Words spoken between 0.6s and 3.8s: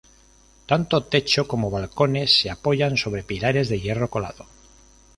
Tanto techo como balcones se apoyan sobre pilares de